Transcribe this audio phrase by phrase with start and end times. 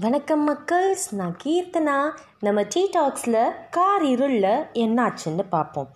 [0.00, 2.10] வணக்கம் மக்கள்ஸ் நான் கீர்த்தனா.
[2.40, 5.88] நம்ம டீ டாக்ஸில் கார் இருளில் என்னாச்சுன்னு பார்ப்போம்.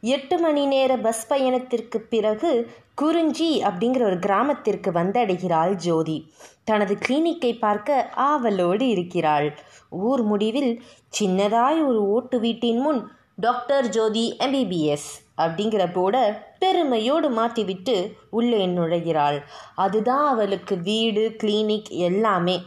[0.00, 6.32] எட்டு மணி நேர பஸ் பயணத்திற்கு பிறகு குறிஞ்சி அப்படிங்கிற ஒரு கிராமத்திற்கு வந்தடைகிறாள் ஜோதி.
[6.64, 9.58] தனது கிளினிக்கை பார்க்க ஆவலோடு இருக்கிறாள்.
[9.90, 10.82] ஊர் முடிவில்
[11.20, 19.42] சின்னதாய் ஒரு ஓட்டு வீட்டின் முன் டாக்டர் ஜோதி எம்பிபிஎஸ் அப்படிங்கிற போட பெருமையோடு மாட்டிவிட்டு உள்ளே நுழைகிறாள்.
[19.74, 22.62] அதுதான் அவளுக்கு வீடு கிளினிக் எல்லாமே.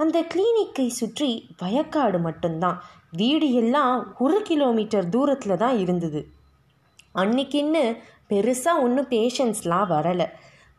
[0.00, 1.30] அந்த கிளினிக்கை சுற்றி
[1.62, 2.82] வயக்காடு மட்டும்தான்.
[3.10, 6.20] வீடு எல்லாம் ஒரு கிலோமீட்டர் தூரத்தில் தான் இருந்தது.
[7.14, 7.96] அன்னைக்குன்னு
[8.30, 10.26] பெருசாக ஒன்றும் பேஷண்ட்ஸ்லாம் வரலை.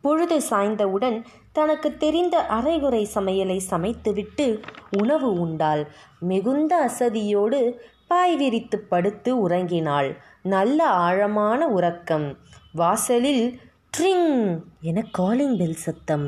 [0.01, 4.63] பொழுது சாய்ந்தவுடன் தனக்கு தெரிந்த அரைகுறை சமையலை சமைத்துவிட்டு
[4.97, 5.87] உணவு உண்டாள்.
[6.19, 7.59] மிகுந்த அசதியோடு
[8.07, 10.17] பாய் விரித்து படுத்து உறங்கினாள்.
[10.41, 12.37] நல்ல ஆழமான உறக்கம்.
[12.71, 13.59] வாசலில்
[13.97, 16.27] ட்ரிங் என காலிங் பெல் சத்தம்.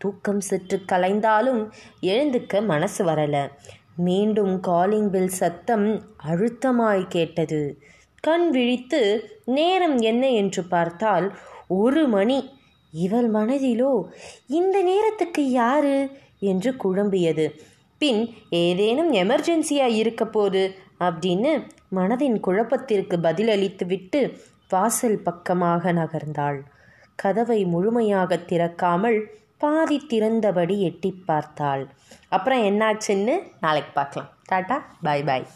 [0.00, 1.70] தூக்கம் சற்று கலைந்தாலும்
[2.02, 3.48] எழுந்துக்க மனசு வரல.
[3.96, 7.78] மீண்டும் காலிங் பெல் சத்தம் அழுத்தமாய் கேட்டது.
[8.20, 9.00] கண் விழித்து
[9.44, 10.30] நேரம் என்ன?
[10.30, 11.36] என்று பார்த்தால்
[11.68, 12.38] ஒரு மணி.
[12.92, 14.04] இவள் மனதிலோ?
[14.46, 16.10] இந்த நேரத்துக்கு யாரு?
[16.38, 17.50] என்று குழம்பியது.
[17.98, 20.74] பின் ஏதேனும் எமர்ஜென்சியாக இருக்க போது?
[21.00, 21.66] அப்படின்னு
[21.96, 24.38] மனதின் குழப்பத்திற்கு பதிலளித்துவிட்டு
[24.68, 26.60] வாசல் பக்கமாக நகர்ந்தாள்.
[27.14, 29.20] கதவை முழுமையாக திறக்காமல்
[29.62, 31.82] பாதி திறந்தபடி எட்டி பார்த்தாள்.
[32.36, 34.30] அப்புறம் என்னாச்சுன்னு நாளைக்கு பார்க்கலாம்.
[34.52, 35.46] Tata bye bye.